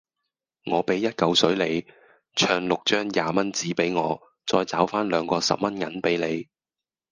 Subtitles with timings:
[0.65, 1.85] 我俾一舊水你，
[2.33, 6.49] 唱六張廿蚊紙俾我，再找返兩個十蚊銀俾你